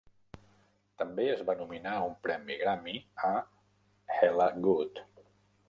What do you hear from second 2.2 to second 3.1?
premi Grammy